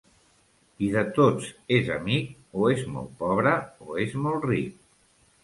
[0.77, 2.31] Qui de tots és amic,
[2.63, 3.55] o és molt pobre
[3.91, 4.83] o és molt ric.